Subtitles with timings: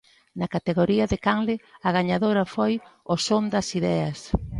[0.39, 1.55] Na categoría de Canle,
[1.87, 2.73] a gañadora foi
[3.13, 4.19] "O Son das ideas".